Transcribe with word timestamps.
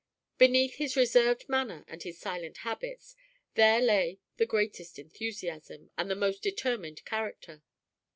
Beneath 0.39 0.77
his 0.77 0.95
reserved 0.95 1.47
manner 1.47 1.85
and 1.87 2.01
his 2.01 2.17
silent 2.19 2.57
habits 2.65 3.15
there 3.53 3.79
lay 3.79 4.19
the 4.37 4.47
greatest 4.47 4.97
enthusiasm, 4.97 5.91
and 5.95 6.09
the 6.09 6.15
most 6.15 6.41
determined 6.41 7.05
character. 7.05 7.61